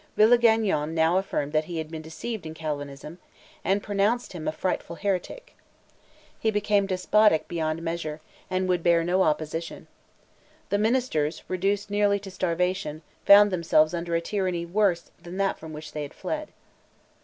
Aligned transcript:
Villegagnon 0.17 0.95
now 0.95 1.19
affirmed 1.19 1.53
that 1.53 1.65
he 1.65 1.77
had 1.77 1.91
been 1.91 2.01
deceived 2.01 2.47
in 2.47 2.55
Calvin, 2.55 2.89
and 3.63 3.83
pronounced 3.83 4.33
him 4.33 4.47
a 4.47 4.51
"frightful 4.51 4.95
heretic." 4.95 5.55
He 6.39 6.49
became 6.49 6.87
despotic 6.87 7.47
beyond 7.47 7.83
measure, 7.83 8.19
and 8.49 8.67
would 8.67 8.81
bear 8.81 9.03
no 9.03 9.21
opposition. 9.21 9.85
The 10.69 10.79
ministers, 10.79 11.43
reduced 11.47 11.91
nearly 11.91 12.17
to 12.21 12.31
starvation, 12.31 13.03
found 13.27 13.51
themselves 13.51 13.93
under 13.93 14.15
a 14.15 14.21
tyranny 14.21 14.65
worse 14.65 15.11
than 15.21 15.37
that 15.37 15.59
from 15.59 15.71
which 15.71 15.91
they 15.91 16.01
had 16.01 16.15
fled. 16.15 16.47